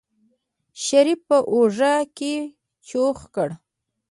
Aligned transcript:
شريف 0.83 1.19
په 1.29 1.37
اوږه 1.51 1.93
کې 2.17 2.33
چوخ 2.87 3.17
کړ. 3.35 3.49